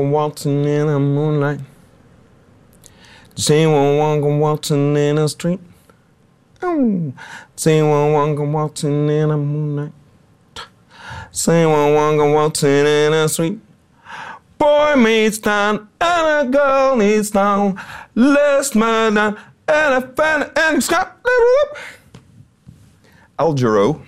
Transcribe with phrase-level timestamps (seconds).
[0.00, 1.60] To waltzing in the moonlight?
[3.36, 5.60] Want to waltzing in the street?
[6.62, 7.12] Oh.
[7.66, 9.92] Want to waltzing in the moonlight?
[11.46, 13.60] Want to waltzing in the street?
[14.56, 17.78] Boy meets town and a girl needs town.
[18.14, 19.36] Last man and
[19.68, 21.22] a fan and scrap.
[23.38, 24.00] Al Jarreau.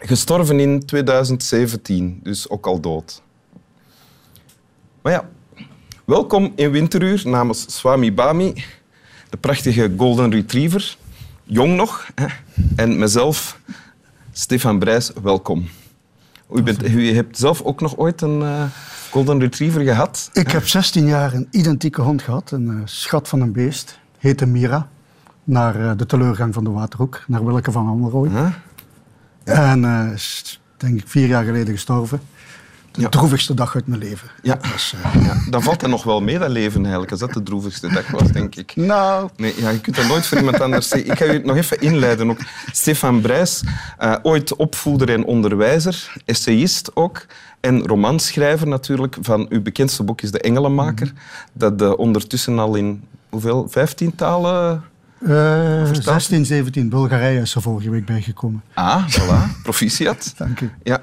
[0.00, 3.22] Gestorven in 2017, dus ook al dood.
[5.02, 5.28] Maar ja,
[6.04, 8.64] welkom in Winteruur namens Swami Bami,
[9.30, 10.96] de prachtige Golden Retriever.
[11.44, 12.10] Jong nog.
[12.14, 12.26] Hè?
[12.76, 13.58] En mezelf,
[14.32, 15.68] Stefan Brijs, welkom.
[16.54, 18.64] U, bent, u hebt zelf ook nog ooit een uh,
[19.10, 20.30] Golden Retriever gehad?
[20.32, 23.98] Ik heb 16 jaar een identieke hond gehad, een uh, schat van een beest.
[24.18, 24.88] Heette Mira,
[25.44, 28.28] naar uh, de teleurgang van de Waterhoek, naar Willeke van Ammerooy.
[28.28, 28.52] Huh?
[29.44, 32.20] En is denk ik vier jaar geleden gestorven.
[32.92, 33.08] De ja.
[33.08, 34.28] droevigste dag uit mijn leven.
[34.42, 34.58] Ja.
[34.72, 35.36] Dus, uh, ja.
[35.50, 38.32] Dan valt dat nog wel mee, dat leven eigenlijk, als dat de droevigste dag was,
[38.32, 38.76] denk ik.
[38.76, 39.28] Nou...
[39.36, 41.10] Nee, ja, je kunt dat nooit voor iemand anders zeggen.
[41.10, 42.30] Ik ga je nog even inleiden.
[42.30, 42.38] Ook.
[42.72, 43.62] Stefan Brijs,
[44.00, 47.26] uh, ooit opvoeder en onderwijzer, essayist ook.
[47.60, 49.16] En romanschrijver natuurlijk.
[49.20, 51.06] Van uw bekendste boek is De Engelenmaker.
[51.06, 51.52] Mm -hmm.
[51.52, 53.66] Dat uh, ondertussen al in hoeveel?
[53.70, 54.82] Vijftien talen...
[55.18, 56.88] Uh, 16, 17.
[56.88, 58.62] Bulgarije is er vorige week bijgekomen.
[58.74, 59.52] Ah, voilà.
[59.62, 60.34] Proficiat.
[60.36, 60.70] Dank u.
[60.82, 61.00] Ja.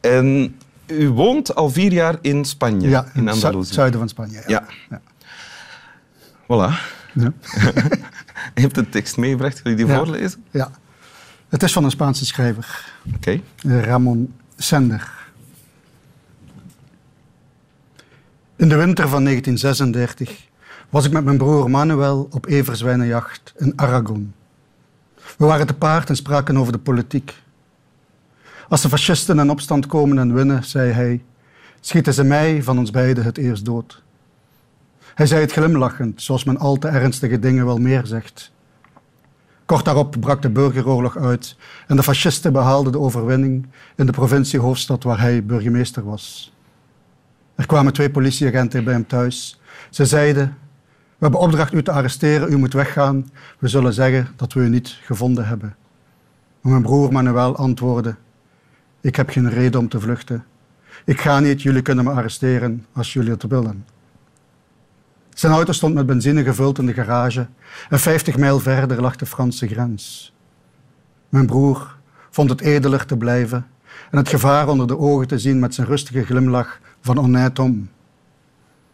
[0.00, 3.66] En u woont al vier jaar in Spanje, ja, in Andalusië.
[3.66, 4.42] het zuiden van Spanje.
[4.46, 4.66] Ja.
[4.90, 5.00] ja.
[6.42, 6.94] Voilà.
[7.12, 7.32] Ja.
[8.54, 10.44] je hebt een tekst meegebracht, wil je die voorlezen?
[10.50, 10.70] Ja.
[11.48, 12.92] Het is van een Spaanse schrijver.
[13.14, 13.40] Oké.
[13.62, 13.82] Okay.
[13.82, 15.12] Ramon Sender.
[18.56, 20.46] In de winter van 1936
[20.90, 24.34] was ik met mijn broer Manuel op everzwijnenjacht in Aragon.
[25.38, 27.34] We waren te paard en spraken over de politiek.
[28.68, 31.24] Als de fascisten in opstand komen en winnen, zei hij,
[31.80, 34.02] schieten ze mij van ons beiden het eerst dood.
[35.14, 38.52] Hij zei het glimlachend, zoals men al te ernstige dingen wel meer zegt.
[39.66, 41.56] Kort daarop brak de burgeroorlog uit
[41.86, 43.66] en de fascisten behaalden de overwinning
[43.96, 46.54] in de provinciehoofdstad waar hij burgemeester was.
[47.54, 49.60] Er kwamen twee politieagenten bij hem thuis.
[49.90, 50.56] Ze zeiden,
[51.18, 53.30] we hebben opdracht u te arresteren, u moet weggaan.
[53.58, 55.76] We zullen zeggen dat we u niet gevonden hebben.
[56.60, 58.16] Mijn broer Manuel antwoordde,
[59.06, 60.44] ik heb geen reden om te vluchten.
[61.04, 63.86] Ik ga niet, jullie kunnen me arresteren als jullie het willen.
[65.34, 67.46] Zijn auto stond met benzine gevuld in de garage
[67.88, 70.32] en 50 mijl verder lag de Franse grens.
[71.28, 71.96] Mijn broer
[72.30, 73.66] vond het edeler te blijven
[74.10, 77.84] en het gevaar onder de ogen te zien met zijn rustige glimlach van honnête homme.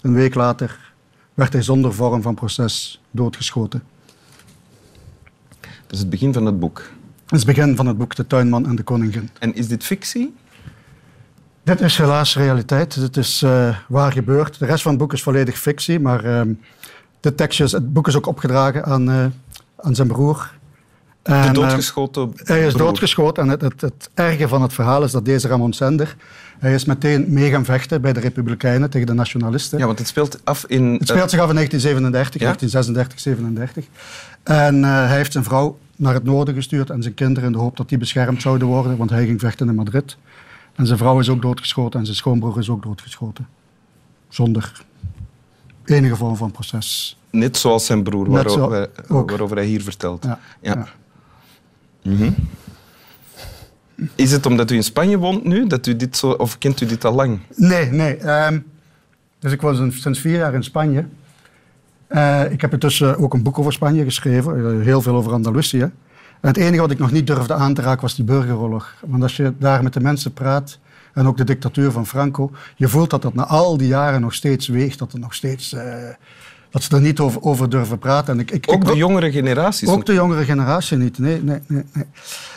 [0.00, 0.92] Een week later
[1.34, 3.82] werd hij zonder vorm van proces doodgeschoten.
[5.60, 6.96] Dat is het begin van het boek.
[7.28, 9.30] Dat is het begin van het boek De Tuinman en de Koningin.
[9.38, 10.34] En is dit fictie?
[11.62, 13.00] Dit is helaas realiteit.
[13.00, 14.58] Dit is uh, waar gebeurd.
[14.58, 16.40] De rest van het boek is volledig fictie, maar uh,
[17.20, 19.24] de tekstjes, het boek is ook opgedragen aan, uh,
[19.76, 20.52] aan zijn broer.
[21.22, 25.12] En, de doodgeschoten Hij is doodgeschoten en het, het, het, erge van het verhaal is
[25.12, 26.16] dat deze Ramon Sender,
[26.58, 29.78] hij is meteen mee gaan vechten bij de Republikeinen tegen de nationalisten.
[29.78, 30.92] Ja, want het speelt af in...
[30.92, 32.46] Het speelt zich af in 1937, ja?
[32.46, 33.84] 1936, 37.
[34.42, 37.76] En hij heeft zijn vrouw naar het noorden gestuurd en zijn kinderen in de hoop
[37.76, 40.16] dat die beschermd zouden worden, want hij ging vechten in Madrid.
[40.74, 43.48] En zijn vrouw is ook doodgeschoten en zijn schoonbroer is ook doodgeschoten.
[44.28, 44.84] Zonder
[45.84, 47.18] enige vorm van proces.
[47.30, 48.88] Net zoals zijn broer, zo, waarover,
[49.26, 50.24] waarover, hij hier vertelt.
[50.24, 50.38] Ja.
[50.60, 50.74] ja.
[50.74, 50.88] ja.
[52.02, 52.34] Mm -hmm.
[54.14, 56.86] Is het omdat u in Spanje woont nu, dat u dit zo, of kent u
[56.86, 57.38] dit al lang?
[57.56, 58.46] Nee, nee.
[58.46, 58.66] Um,
[59.38, 61.04] dus ik was sinds vier jaar in Spanje.
[62.08, 65.82] Uh, ik heb intussen ook een boek over Spanje geschreven, heel veel over Andalusië.
[66.40, 68.94] En het enige wat ik nog niet durfde aan te raken was die burgeroorlog.
[69.06, 70.78] Want als je daar met de mensen praat,
[71.14, 74.34] en ook de dictatuur van Franco, je voelt dat dat na al die jaren nog
[74.34, 75.72] steeds weegt, dat er nog steeds...
[75.72, 75.82] Uh,
[76.70, 78.34] dat ze er niet over, over durven praten.
[78.34, 79.88] En ik, ik, ook ik, de jongere generaties?
[79.88, 81.42] Ook de jongere generatie niet, nee.
[81.42, 82.04] nee, nee, nee.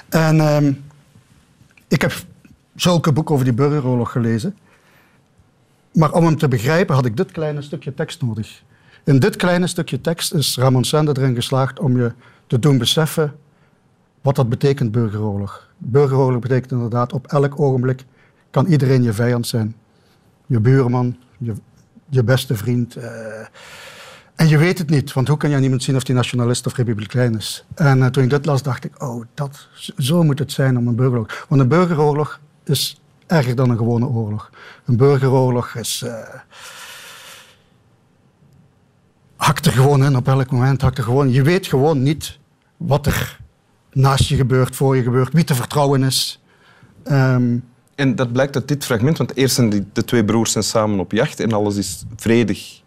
[0.09, 0.83] En um,
[1.87, 2.13] ik heb
[2.75, 4.57] zulke boeken over die burgeroorlog gelezen.
[5.93, 8.61] Maar om hem te begrijpen had ik dit kleine stukje tekst nodig.
[9.03, 12.11] In dit kleine stukje tekst is Ramon Sender erin geslaagd om je
[12.47, 13.33] te doen beseffen
[14.21, 15.69] wat dat betekent, burgeroorlog.
[15.77, 18.05] Burgeroorlog betekent inderdaad op elk ogenblik
[18.51, 19.75] kan iedereen je vijand zijn.
[20.45, 21.53] Je buurman, je,
[22.09, 22.97] je beste vriend.
[22.97, 23.03] Uh,
[24.35, 26.65] en je weet het niet, want hoe kan je aan iemand zien of die nationalist
[26.65, 27.65] of republikein is?
[27.75, 29.67] En uh, toen ik dit las, dacht ik, oh, dat,
[29.97, 31.45] zo moet het zijn om een burgeroorlog.
[31.49, 34.49] Want een burgeroorlog is erger dan een gewone oorlog.
[34.85, 36.03] Een burgeroorlog is...
[36.05, 36.11] Uh,
[39.41, 40.81] hakt er gewoon in op elk moment.
[40.81, 41.31] Hakt er gewoon.
[41.31, 42.39] Je weet gewoon niet
[42.77, 43.39] wat er
[43.91, 46.41] naast je gebeurt, voor je gebeurt, wie te vertrouwen is.
[47.11, 47.63] Um,
[47.95, 50.99] En dat blijkt uit dit fragment, want eerst zijn die, de twee broers zijn samen
[50.99, 52.81] op jacht en alles is vredig.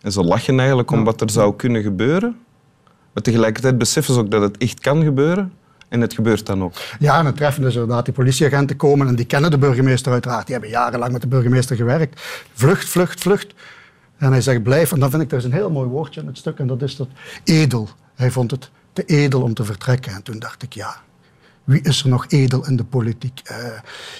[0.00, 2.36] En ze lachen eigenlijk om wat er zou kunnen gebeuren.
[3.12, 5.52] Maar tegelijkertijd beseffen ze ook dat het echt kan gebeuren.
[5.88, 6.74] En het gebeurt dan ook.
[6.98, 10.46] Ja, en het treffende is inderdaad, die politieagenten komen en die kennen de burgemeester uiteraard.
[10.46, 12.20] Die hebben jarenlang met de burgemeester gewerkt.
[12.52, 13.54] Vlucht, vlucht, vlucht.
[14.16, 14.92] En hij zegt blijf.
[14.92, 16.82] En dan vind ik, er is een heel mooi woordje in het stuk en dat
[16.82, 17.08] is dat
[17.44, 17.88] edel.
[18.14, 20.12] Hij vond het te edel om te vertrekken.
[20.12, 20.96] En toen dacht ik, ja,
[21.64, 23.40] wie is er nog edel in de politiek?
[23.50, 23.56] Uh,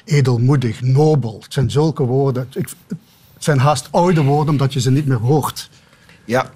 [0.04, 1.38] edelmoedig, nobel.
[1.42, 2.48] Het zijn zulke woorden.
[2.54, 5.70] Ik, het zijn haast oude woorden omdat je ze niet meer hoort.
[6.24, 6.50] Ja,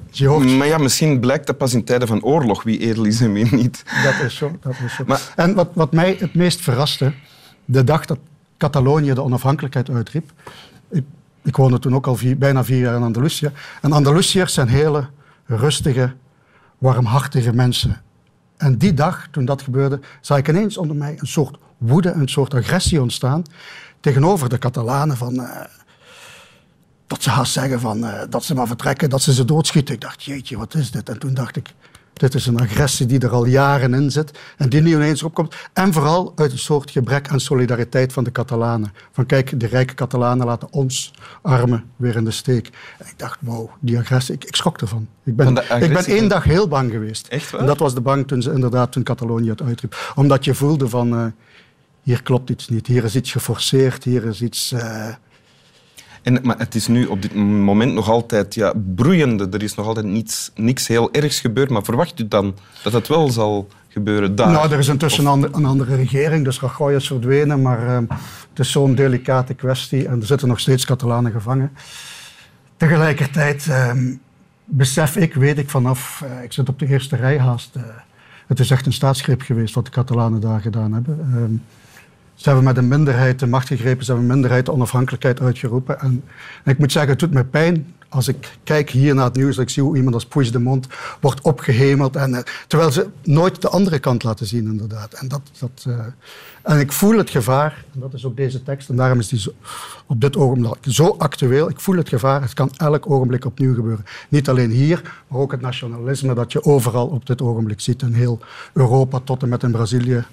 [0.59, 3.55] maar ja, misschien blijkt dat pas in tijden van oorlog wie edel is en wie
[3.55, 3.85] niet.
[4.05, 4.57] Dat is zo.
[4.61, 5.05] Dat is zo.
[5.07, 7.13] Maar, en wat, wat mij het meest verraste,
[7.65, 8.19] de dag dat
[8.57, 10.33] Catalonië de onafhankelijkheid uitriep.
[11.43, 13.51] Ik, woonde toen ook al bijna vier jaar in Andalusië.
[13.83, 15.09] En Andalusiërs zijn hele
[15.47, 16.15] rustige,
[16.79, 18.03] warmhartige mensen.
[18.57, 22.29] En die dag, toen dat gebeurde, zag ik ineens onder mij een soort woede, een
[22.29, 23.43] soort agressie ontstaan
[24.01, 25.35] tegenover de Catalanen van...
[25.35, 25.51] Uh,
[27.07, 29.95] dat ze haast zeggen van, uh, dat ze maar vertrekken, dat ze ze doodschieten.
[29.95, 31.09] Ik dacht, jeetje, wat is dit?
[31.09, 31.75] En toen dacht ik,
[32.21, 35.55] dit is een agressie die er al jaren in zit en die nu ineens opkomt.
[35.73, 38.93] En vooral uit een soort gebrek aan solidariteit van de Catalanen.
[39.13, 42.71] Van kijk, de rijke Catalanen laten ons armen weer in de steek.
[42.99, 45.09] En ik dacht, wow, die agressie, ik, ik schrok ervan.
[45.25, 47.27] Ik ben, ik ben één dag heel bang geweest.
[47.27, 47.61] Echt waar?
[47.61, 50.13] En dat was de bang toen ze inderdaad toen Catalonië het uitriep.
[50.15, 51.27] Omdat je voelde van, uh,
[52.03, 54.73] hier klopt iets niet, hier is iets geforceerd, hier is iets...
[54.73, 55.09] Uh,
[56.23, 59.49] en, maar het is nu op dit moment nog altijd ja, broeiende.
[59.51, 61.71] Er is nog altijd niets, niks heel ergs gebeurd.
[61.71, 64.51] Maar verwacht u dan dat het wel zal gebeuren daar?
[64.51, 67.63] Nou, er is intussen een, een andere regering, dus Rajoy is verdwenen.
[67.63, 67.97] Maar uh,
[68.49, 71.73] het is zo'n delicate kwestie en er zitten nog steeds Catalanen gevangen.
[72.77, 73.93] Tegelijkertijd uh,
[74.65, 77.77] besef ik, weet ik vanaf, uh, ik zit op de eerste rij haast.
[77.77, 77.83] Uh,
[78.47, 81.19] het is echt een staatsgreep geweest wat de Catalanen daar gedaan hebben.
[81.21, 81.55] Ehm,
[82.41, 86.01] ze hebben met een minderheid de macht gegrepen, ze hebben een minderheid de onafhankelijkheid uitgeroepen.
[86.01, 86.25] En,
[86.65, 89.59] en ik moet zeggen, het doet me pijn als ik kijk hier naar het nieuws,
[89.59, 90.87] ik zie hoe iemand als Puig de Mond
[91.21, 92.17] wordt opgehemeld.
[92.17, 95.13] En, uh, terwijl ze nooit de andere kant laten zien, inderdaad.
[95.13, 95.99] En, dat, dat, uh,
[96.63, 99.51] en ik voel het gevaar, dat is ook deze tekst, en daarom is die zo,
[100.07, 101.69] op dit ogenblik zo actueel.
[101.69, 104.05] Ik voel het gevaar, het kan elk ogenblik opnieuw gebeuren.
[104.29, 108.03] Niet alleen hier, maar ook het nationalisme dat je overal op dit ogenblik ziet.
[108.03, 108.39] In heel
[108.73, 110.25] Europa tot en met in Brazilië.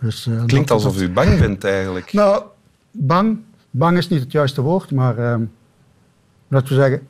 [0.00, 2.12] Dus, uh, Klinkt alsof u bang bent eigenlijk.
[2.12, 2.42] Nou,
[2.90, 3.38] bang.
[3.70, 5.34] Bang is niet het juiste woord, maar uh,
[6.48, 7.06] laten we zeggen,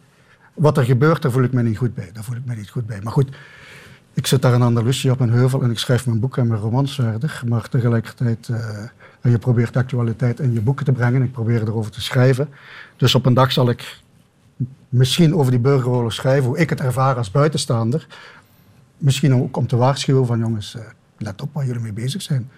[0.54, 2.10] wat er gebeurt, daar voel ik me niet goed bij.
[2.12, 3.00] Daar voel ik me niet goed bij.
[3.02, 3.36] Maar goed,
[4.14, 6.60] ik zit daar in Andalusië op een heuvel en ik schrijf mijn boeken en mijn
[6.60, 7.42] romans verder.
[7.48, 8.58] Maar tegelijkertijd, uh,
[9.20, 11.22] en je probeert de actualiteit in je boeken te brengen.
[11.22, 12.48] Ik probeer erover te schrijven.
[12.96, 14.00] Dus op een dag zal ik
[14.88, 18.06] misschien over die burgeroorlog schrijven, hoe ik het ervaar als buitenstaander.
[18.98, 20.82] Misschien ook om te waarschuwen van jongens, uh,
[21.18, 22.50] let op waar jullie mee bezig zijn.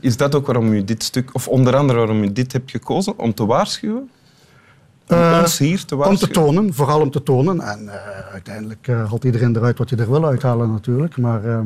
[0.00, 3.18] Is dat ook waarom u dit stuk, of onder andere waarom u dit hebt gekozen,
[3.18, 4.10] om te waarschuwen?
[5.08, 6.28] Om uh, ons hier te waarschuwen?
[6.28, 7.60] Om te tonen, vooral om te tonen.
[7.60, 7.94] En uh,
[8.32, 11.16] uiteindelijk uh, haalt iedereen eruit wat je er wil uithalen natuurlijk.
[11.16, 11.64] Maar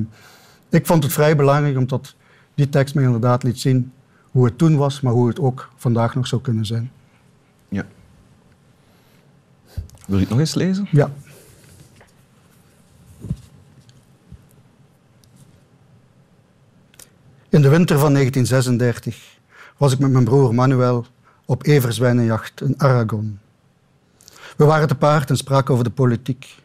[0.69, 2.15] ik vond het vrij belangrijk omdat
[2.55, 3.93] die tekst me inderdaad liet zien
[4.31, 6.91] hoe het toen was, maar hoe het ook vandaag nog zou kunnen zijn.
[7.69, 7.85] Ja.
[10.07, 10.89] Wil je het nog eens lezen?
[10.91, 11.11] Ja.
[17.51, 19.39] In de winter van 1936
[19.77, 21.07] was ik met mijn broer Manuel
[21.45, 23.39] op everzwijnenjacht in Aragon.
[24.57, 26.57] We waren te paard en spraken over de politiek.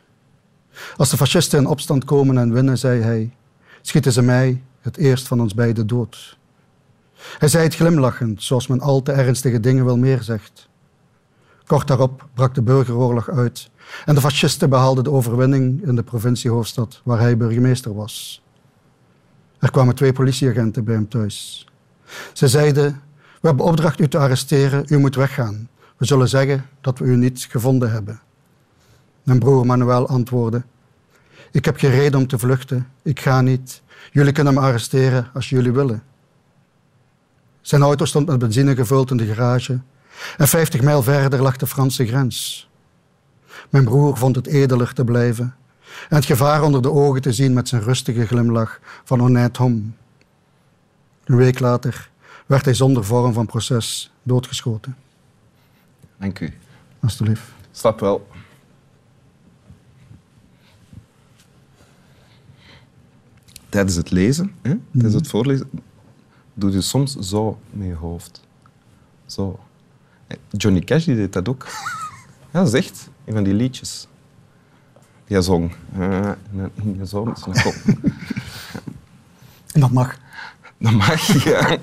[0.98, 3.36] Als de fascisten in opstand komen en winnen, zei hij,
[3.82, 6.38] schieten ze mij het eerst van ons beiden dood.
[7.38, 10.70] Hij zei het glimlachend, zoals men al te ernstige dingen wel meer zegt.
[11.66, 13.70] Kort daarop brak de burgeroorlog uit
[14.06, 18.44] en de fascisten behaalden de overwinning in de provinciehoofdstad waar hij burgemeester was.
[19.64, 21.68] Er kwamen twee politieagenten bij hem thuis.
[22.34, 23.02] Ze zeiden:
[23.42, 25.70] We hebben opdracht u te arresteren, u moet weggaan.
[25.98, 28.22] We zullen zeggen dat we u niet gevonden hebben.
[29.24, 30.64] Mijn broer Manuel antwoordde:
[31.52, 33.82] Ik heb geen reden om te vluchten, ik ga niet.
[34.12, 36.04] Jullie kunnen me arresteren als jullie willen.
[37.62, 39.80] Zijn auto stond met benzine gevuld in de garage
[40.38, 42.70] en 50 mijl verder lag de Franse grens.
[43.70, 45.56] Mijn broer vond het edeler te blijven
[46.10, 49.82] en het gevaar onder de ogen te zien met zijn rustige glimlach van honnête homme.
[51.24, 52.10] Een week later
[52.46, 54.98] werd hij zonder vorm van proces doodgeschoten.
[56.18, 56.54] Dank u.
[57.00, 57.44] Alsjeblieft.
[57.72, 58.28] Stap wel.
[63.70, 64.76] Tijdens het lezen, hè?
[64.92, 65.70] tijdens het voorlezen,
[66.54, 68.42] doe je soms zo met je hoofd.
[69.26, 69.60] Zo.
[70.50, 71.68] Johnny Cash die deed dat ook.
[72.52, 74.08] Ja, dat is echt een van die liedjes.
[75.34, 75.72] Die zong.
[75.98, 77.76] Je is een kop.
[79.74, 80.18] En dat mag.
[80.78, 81.78] Dat mag, ja.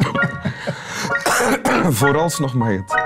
[1.91, 3.00] Vooralsnog mag het.